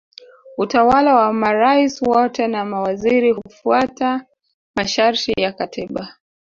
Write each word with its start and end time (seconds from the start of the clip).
utawala 0.57 1.15
wa 1.15 1.33
marais 1.33 2.01
wote 2.01 2.47
na 2.47 2.65
mawaziri 2.65 3.31
hufuata 3.31 4.25
masharti 4.75 5.33
ya 5.37 5.53
katiba 5.53 6.15